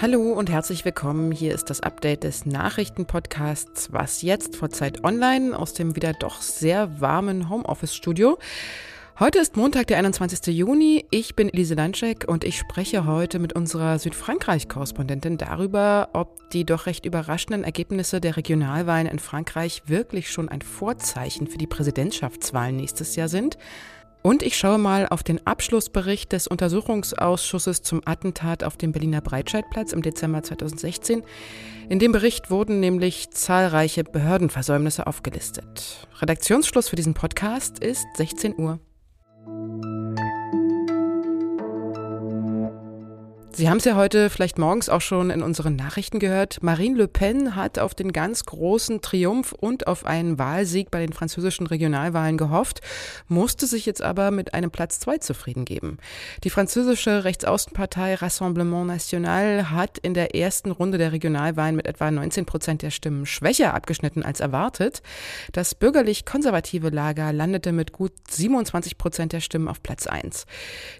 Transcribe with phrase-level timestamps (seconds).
[0.00, 1.32] Hallo und herzlich willkommen.
[1.32, 6.40] Hier ist das Update des Nachrichtenpodcasts Was jetzt vor Zeit online aus dem wieder doch
[6.40, 8.38] sehr warmen Homeoffice-Studio.
[9.18, 10.56] Heute ist Montag, der 21.
[10.56, 11.04] Juni.
[11.10, 16.86] Ich bin Elise Landschek und ich spreche heute mit unserer Südfrankreich-Korrespondentin darüber, ob die doch
[16.86, 23.16] recht überraschenden Ergebnisse der Regionalwahlen in Frankreich wirklich schon ein Vorzeichen für die Präsidentschaftswahlen nächstes
[23.16, 23.58] Jahr sind
[24.22, 29.92] und ich schaue mal auf den Abschlussbericht des Untersuchungsausschusses zum Attentat auf dem Berliner Breitscheidplatz
[29.92, 31.22] im Dezember 2016.
[31.88, 36.06] In dem Bericht wurden nämlich zahlreiche Behördenversäumnisse aufgelistet.
[36.20, 38.78] Redaktionsschluss für diesen Podcast ist 16 Uhr.
[43.58, 46.62] Sie haben es ja heute vielleicht morgens auch schon in unseren Nachrichten gehört.
[46.62, 51.12] Marine Le Pen hat auf den ganz großen Triumph und auf einen Wahlsieg bei den
[51.12, 52.82] französischen Regionalwahlen gehofft,
[53.26, 55.98] musste sich jetzt aber mit einem Platz zwei zufrieden geben.
[56.44, 62.46] Die französische Rechtsaußenpartei Rassemblement National hat in der ersten Runde der Regionalwahlen mit etwa 19
[62.46, 65.02] Prozent der Stimmen schwächer abgeschnitten als erwartet.
[65.50, 70.46] Das bürgerlich-konservative Lager landete mit gut 27 Prozent der Stimmen auf Platz eins.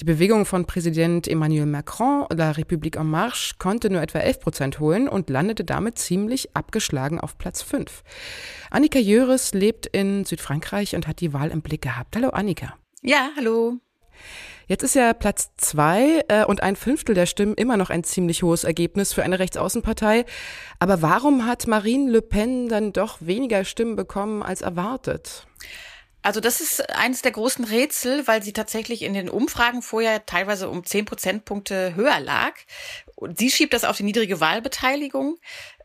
[0.00, 4.80] Die Bewegung von Präsident Emmanuel Macron La République en Marche konnte nur etwa 11 Prozent
[4.80, 8.02] holen und landete damit ziemlich abgeschlagen auf Platz 5.
[8.70, 12.16] Annika Jöres lebt in Südfrankreich und hat die Wahl im Blick gehabt.
[12.16, 12.78] Hallo Annika.
[13.02, 13.76] Ja, hallo.
[14.68, 18.42] Jetzt ist ja Platz zwei äh, und ein Fünftel der Stimmen immer noch ein ziemlich
[18.42, 20.24] hohes Ergebnis für eine Rechtsaußenpartei.
[20.78, 25.46] Aber warum hat Marine Le Pen dann doch weniger Stimmen bekommen als erwartet?
[26.22, 30.68] Also das ist eines der großen Rätsel, weil sie tatsächlich in den Umfragen vorher teilweise
[30.68, 32.54] um zehn Prozentpunkte höher lag.
[33.14, 35.38] Und sie schiebt das auf die niedrige Wahlbeteiligung.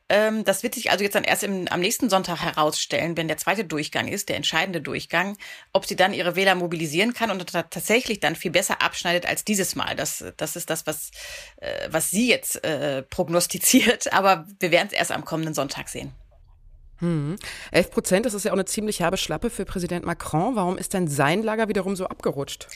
[0.08, 3.38] Ähm, das wird sich also jetzt dann erst im, am nächsten Sonntag herausstellen, wenn der
[3.38, 5.38] zweite Durchgang ist, der entscheidende Durchgang,
[5.73, 9.75] ob sie dann ihre Wähler mobilisieren kann und tatsächlich dann viel besser abschneidet als dieses
[9.75, 9.95] Mal.
[9.95, 11.09] Das, das ist das, was,
[11.58, 14.13] äh, was sie jetzt äh, prognostiziert.
[14.13, 16.13] Aber wir werden es erst am kommenden Sonntag sehen.
[17.00, 17.35] Hm.
[17.72, 20.56] 11 Prozent, das ist ja auch eine ziemlich herbe Schlappe für Präsident Macron.
[20.56, 22.67] Warum ist denn sein Lager wiederum so abgerutscht?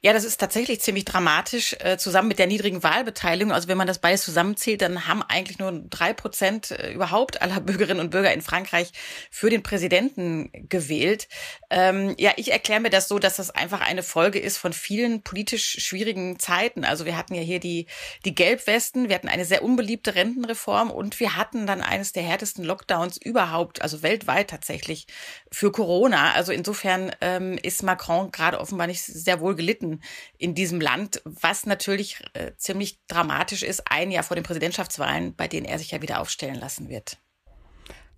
[0.00, 3.52] Ja, das ist tatsächlich ziemlich dramatisch, äh, zusammen mit der niedrigen Wahlbeteiligung.
[3.52, 7.58] Also wenn man das beides zusammenzählt, dann haben eigentlich nur drei Prozent äh, überhaupt aller
[7.68, 8.92] Bürgerinnen und Bürger in Frankreich
[9.28, 11.26] für den Präsidenten gewählt.
[11.68, 15.22] Ähm, ja, ich erkläre mir das so, dass das einfach eine Folge ist von vielen
[15.22, 16.84] politisch schwierigen Zeiten.
[16.84, 17.86] Also wir hatten ja hier die,
[18.24, 22.64] die Gelbwesten, wir hatten eine sehr unbeliebte Rentenreform und wir hatten dann eines der härtesten
[22.64, 25.08] Lockdowns überhaupt, also weltweit tatsächlich,
[25.50, 26.34] für Corona.
[26.34, 30.00] Also insofern ähm, ist Macron gerade offenbar nicht sehr wohl gelitten Konflikten
[30.38, 35.48] in diesem Land, was natürlich äh, ziemlich dramatisch ist, ein Jahr vor den Präsidentschaftswahlen, bei
[35.48, 37.18] denen er sich ja wieder aufstellen lassen wird.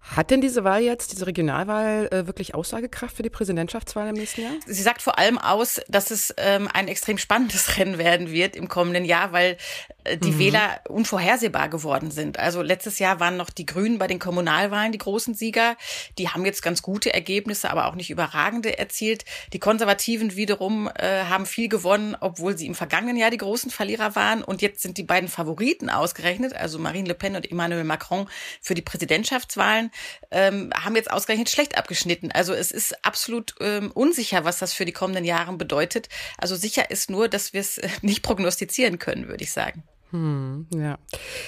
[0.03, 4.43] Hat denn diese Wahl jetzt, diese Regionalwahl, äh, wirklich Aussagekraft für die Präsidentschaftswahl im nächsten
[4.43, 4.53] Jahr?
[4.67, 8.69] Sie sagt vor allem aus, dass es ähm, ein extrem spannendes Rennen werden wird im
[8.69, 9.57] kommenden Jahr, weil
[10.05, 10.39] äh, die mhm.
[10.39, 12.39] Wähler unvorhersehbar geworden sind.
[12.39, 15.77] Also letztes Jahr waren noch die Grünen bei den Kommunalwahlen die großen Sieger.
[16.19, 19.25] Die haben jetzt ganz gute Ergebnisse, aber auch nicht überragende erzielt.
[19.53, 24.17] Die Konservativen wiederum äh, haben viel gewonnen, obwohl sie im vergangenen Jahr die großen Verlierer
[24.17, 24.43] waren.
[24.43, 28.29] Und jetzt sind die beiden Favoriten ausgerechnet, also Marine Le Pen und Emmanuel Macron
[28.61, 29.90] für die Präsidentschaftswahlen,
[30.31, 32.31] ähm, haben jetzt ausgerechnet schlecht abgeschnitten.
[32.33, 36.09] Also es ist absolut ähm, unsicher, was das für die kommenden Jahre bedeutet.
[36.39, 39.83] Also sicher ist nur, dass wir es äh, nicht prognostizieren können, würde ich sagen.
[40.11, 40.99] Hm, ja.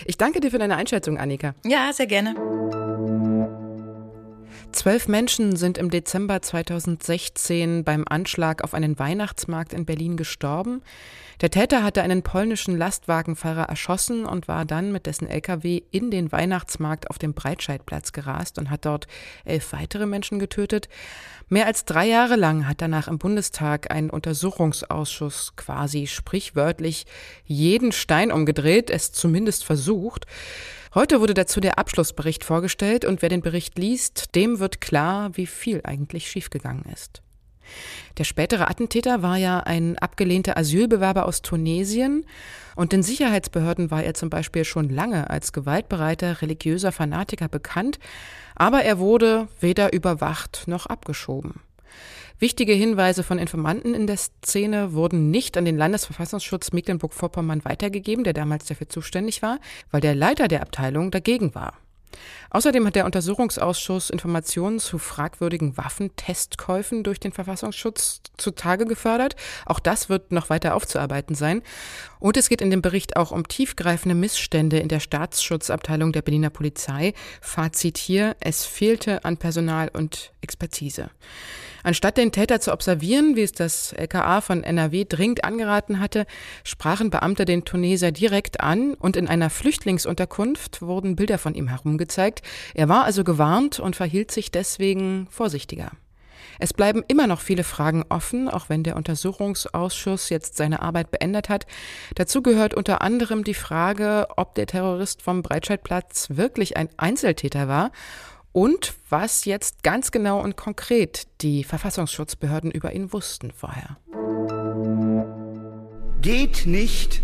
[0.05, 1.55] Ich danke dir für deine Einschätzung, Annika.
[1.65, 3.61] Ja, sehr gerne.
[4.73, 10.83] Zwölf Menschen sind im Dezember 2016 beim Anschlag auf einen Weihnachtsmarkt in Berlin gestorben.
[11.43, 16.33] Der Täter hatte einen polnischen Lastwagenfahrer erschossen und war dann mit dessen LKW in den
[16.33, 19.09] Weihnachtsmarkt auf dem Breitscheidplatz gerast und hat dort
[19.45, 20.89] elf weitere Menschen getötet.
[21.49, 27.05] Mehr als drei Jahre lang hat danach im Bundestag ein Untersuchungsausschuss quasi sprichwörtlich
[27.45, 30.27] jeden Stein umgedreht, es zumindest versucht.
[30.95, 35.47] Heute wurde dazu der Abschlussbericht vorgestellt und wer den Bericht liest, dem wird klar, wie
[35.47, 37.23] viel eigentlich schiefgegangen ist.
[38.19, 42.27] Der spätere Attentäter war ja ein abgelehnter Asylbewerber aus Tunesien
[42.77, 47.99] und den Sicherheitsbehörden war er zum Beispiel schon lange als gewaltbereiter religiöser Fanatiker bekannt,
[48.55, 51.63] aber er wurde weder überwacht noch abgeschoben.
[52.43, 58.33] Wichtige Hinweise von Informanten in der Szene wurden nicht an den Landesverfassungsschutz Mecklenburg-Vorpommern weitergegeben, der
[58.33, 59.61] damals dafür zuständig war,
[59.93, 61.75] weil der Leiter der Abteilung dagegen war.
[62.51, 69.37] Außerdem hat der Untersuchungsausschuss Informationen zu fragwürdigen Waffentestkäufen durch den Verfassungsschutz zutage gefördert.
[69.65, 71.63] Auch das wird noch weiter aufzuarbeiten sein.
[72.19, 76.51] Und es geht in dem Bericht auch um tiefgreifende Missstände in der Staatsschutzabteilung der Berliner
[76.51, 77.15] Polizei.
[77.41, 81.09] Fazit hier, es fehlte an Personal und Expertise.
[81.83, 86.27] Anstatt den Täter zu observieren, wie es das LKA von NRW dringend angeraten hatte,
[86.65, 92.43] sprachen Beamte den Tunesier direkt an und in einer Flüchtlingsunterkunft wurden Bilder von ihm herumgezeigt.
[92.75, 95.93] Er war also gewarnt und verhielt sich deswegen vorsichtiger.
[96.59, 101.49] Es bleiben immer noch viele Fragen offen, auch wenn der Untersuchungsausschuss jetzt seine Arbeit beendet
[101.49, 101.67] hat.
[102.15, 107.91] Dazu gehört unter anderem die Frage, ob der Terrorist vom Breitscheidplatz wirklich ein Einzeltäter war
[108.53, 113.97] und was jetzt ganz genau und konkret die Verfassungsschutzbehörden über ihn wussten vorher.
[116.21, 117.23] Geht nicht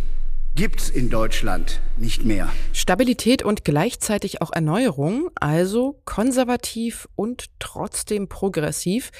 [0.58, 2.48] gibt's in Deutschland nicht mehr.
[2.72, 9.12] Stabilität und gleichzeitig auch Erneuerung, also konservativ und trotzdem progressiv.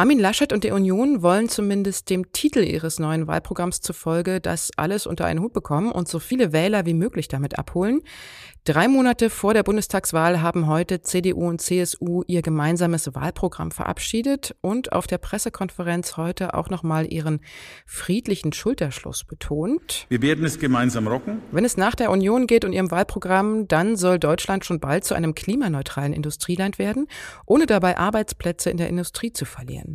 [0.00, 5.06] Armin Laschet und die Union wollen zumindest dem Titel ihres neuen Wahlprogramms zufolge das alles
[5.06, 8.00] unter einen Hut bekommen und so viele Wähler wie möglich damit abholen.
[8.64, 14.92] Drei Monate vor der Bundestagswahl haben heute CDU und CSU ihr gemeinsames Wahlprogramm verabschiedet und
[14.92, 17.40] auf der Pressekonferenz heute auch nochmal ihren
[17.84, 20.06] friedlichen Schulterschluss betont.
[20.08, 21.42] Wir werden es gemeinsam rocken.
[21.52, 25.14] Wenn es nach der Union geht und ihrem Wahlprogramm, dann soll Deutschland schon bald zu
[25.14, 27.06] einem klimaneutralen Industrieland werden,
[27.44, 29.89] ohne dabei Arbeitsplätze in der Industrie zu verlieren.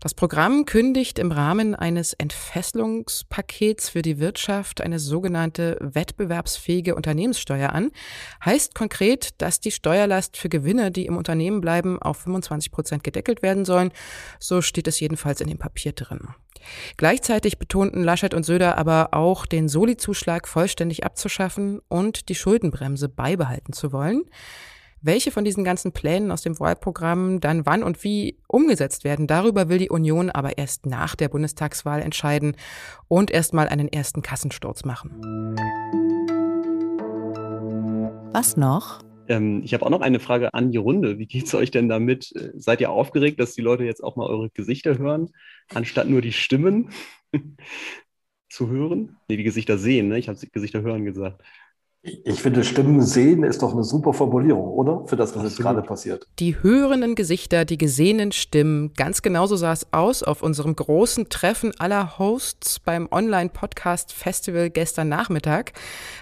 [0.00, 7.90] Das Programm kündigt im Rahmen eines Entfesselungspakets für die Wirtschaft eine sogenannte wettbewerbsfähige Unternehmenssteuer an.
[8.44, 13.42] Heißt konkret, dass die Steuerlast für Gewinne, die im Unternehmen bleiben, auf 25 Prozent gedeckelt
[13.42, 13.92] werden sollen.
[14.38, 16.28] So steht es jedenfalls in dem Papier drin.
[16.96, 23.72] Gleichzeitig betonten Laschet und Söder aber auch, den Soli-Zuschlag vollständig abzuschaffen und die Schuldenbremse beibehalten
[23.72, 24.24] zu wollen.
[25.06, 29.68] Welche von diesen ganzen Plänen aus dem Wahlprogramm dann wann und wie umgesetzt werden, darüber
[29.68, 32.56] will die Union aber erst nach der Bundestagswahl entscheiden
[33.06, 35.10] und erstmal einen ersten Kassensturz machen.
[38.32, 39.02] Was noch?
[39.28, 41.18] Ähm, ich habe auch noch eine Frage an die Runde.
[41.18, 42.32] Wie geht es euch denn damit?
[42.54, 45.28] Seid ihr aufgeregt, dass die Leute jetzt auch mal eure Gesichter hören,
[45.74, 46.88] anstatt nur die Stimmen
[48.48, 49.18] zu hören?
[49.28, 50.18] Nee, die Gesichter sehen, ne?
[50.18, 51.42] Ich habe Gesichter hören gesagt.
[52.06, 55.06] Ich finde, Stimmen sehen ist doch eine super Formulierung, oder?
[55.06, 56.26] Für das, was jetzt gerade passiert.
[56.38, 58.92] Die hörenden Gesichter, die gesehenen Stimmen.
[58.94, 65.72] Ganz genauso sah es aus auf unserem großen Treffen aller Hosts beim Online-Podcast-Festival gestern Nachmittag.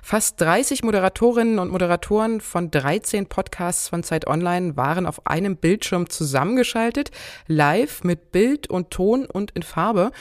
[0.05, 6.09] Fast 30 Moderatorinnen und Moderatoren von 13 Podcasts von Zeit Online waren auf einem Bildschirm
[6.09, 7.11] zusammengeschaltet,
[7.49, 10.13] live mit Bild und Ton und in Farbe.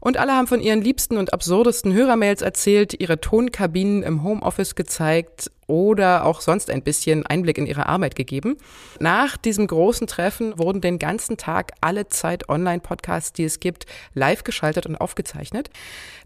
[0.00, 5.50] Und alle haben von ihren liebsten und absurdesten Hörermails erzählt, ihre Tonkabinen im Homeoffice gezeigt
[5.70, 8.56] oder auch sonst ein bisschen Einblick in ihre Arbeit gegeben.
[8.98, 14.42] Nach diesem großen Treffen wurden den ganzen Tag alle Zeit Online-Podcasts, die es gibt, live
[14.42, 15.70] geschaltet und aufgezeichnet.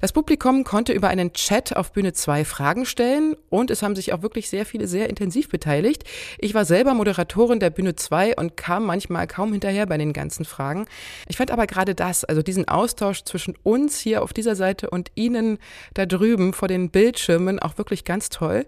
[0.00, 4.14] Das Publikum konnte über einen Chat auf Bühne 2 Fragen stellen und es haben sich
[4.14, 6.04] auch wirklich sehr viele sehr intensiv beteiligt.
[6.38, 10.46] Ich war selber Moderatorin der Bühne 2 und kam manchmal kaum hinterher bei den ganzen
[10.46, 10.86] Fragen.
[11.28, 15.10] Ich fand aber gerade das, also diesen Austausch zwischen uns hier auf dieser Seite und
[15.14, 15.58] Ihnen
[15.92, 18.64] da drüben vor den Bildschirmen auch wirklich ganz toll.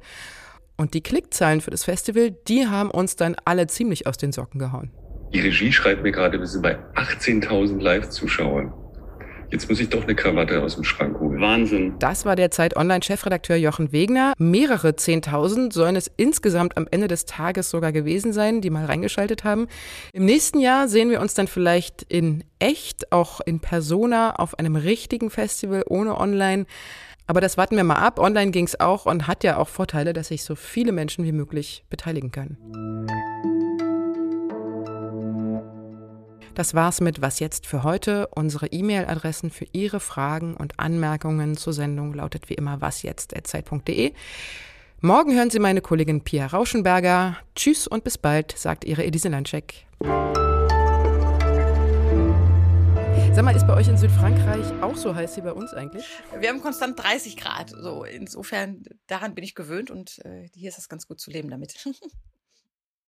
[0.76, 4.58] Und die Klickzahlen für das Festival, die haben uns dann alle ziemlich aus den Socken
[4.58, 4.90] gehauen.
[5.32, 8.72] Die Regie schreibt mir gerade, wir sind bei 18.000 Live-Zuschauern.
[9.50, 11.40] Jetzt muss ich doch eine Krawatte aus dem Schrank holen.
[11.40, 11.94] Wahnsinn.
[12.00, 14.32] Das war der Zeit Online-Chefredakteur Jochen Wegner.
[14.38, 19.44] Mehrere 10.000 sollen es insgesamt am Ende des Tages sogar gewesen sein, die mal reingeschaltet
[19.44, 19.68] haben.
[20.12, 24.74] Im nächsten Jahr sehen wir uns dann vielleicht in echt, auch in Persona, auf einem
[24.74, 26.66] richtigen Festival ohne Online.
[27.26, 28.18] Aber das warten wir mal ab.
[28.18, 31.32] Online ging es auch und hat ja auch Vorteile, dass sich so viele Menschen wie
[31.32, 32.56] möglich beteiligen können.
[36.54, 38.28] Das war's mit Was jetzt für heute.
[38.28, 44.14] Unsere E-Mail-Adressen für Ihre Fragen und Anmerkungen zur Sendung lautet wie immer wasjetzt.zeit.de.
[45.02, 47.36] Morgen hören Sie meine Kollegin Pia Rauschenberger.
[47.54, 49.86] Tschüss und bis bald, sagt Ihre Edise Landcheck.
[53.36, 56.06] Sag mal, ist bei euch in Südfrankreich auch so heiß wie bei uns eigentlich?
[56.40, 57.68] Wir haben konstant 30 Grad.
[57.68, 61.50] So, insofern, daran bin ich gewöhnt und äh, hier ist das ganz gut zu leben
[61.50, 61.74] damit.